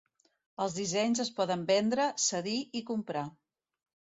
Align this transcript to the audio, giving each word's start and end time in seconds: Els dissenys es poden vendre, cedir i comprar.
Els 0.63 0.77
dissenys 0.77 1.21
es 1.25 1.29
poden 1.41 1.65
vendre, 1.73 2.09
cedir 2.25 2.57
i 2.81 2.85
comprar. 2.89 3.25